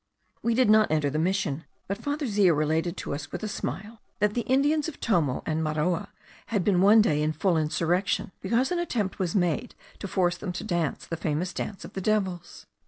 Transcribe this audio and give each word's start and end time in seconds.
We 0.41 0.55
did 0.55 0.67
not 0.67 0.89
enter 0.89 1.11
the 1.11 1.19
mission, 1.19 1.63
but 1.87 1.99
Father 1.99 2.25
Zea 2.25 2.49
related 2.49 2.97
to 2.97 3.13
us 3.13 3.31
with 3.31 3.43
a 3.43 3.47
smile, 3.47 4.01
that 4.17 4.33
the 4.33 4.41
Indians 4.49 4.87
of 4.87 4.99
Tomo 4.99 5.43
and 5.45 5.61
Maroa 5.63 6.07
had 6.47 6.63
been 6.63 6.81
one 6.81 7.03
day 7.03 7.21
in 7.21 7.33
full 7.33 7.55
insurrection, 7.55 8.31
because 8.41 8.71
an 8.71 8.79
attempt 8.79 9.19
was 9.19 9.35
made 9.35 9.75
to 9.99 10.07
force 10.07 10.37
them 10.37 10.53
to 10.53 10.63
dance 10.63 11.05
the 11.05 11.17
famous 11.17 11.53
dance 11.53 11.85
of 11.85 11.93
the 11.93 12.01
devils. 12.01 12.65